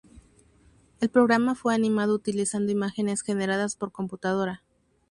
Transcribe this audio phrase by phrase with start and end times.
[0.99, 4.63] El programa fue animado utilizando imágenes generadas por computadora.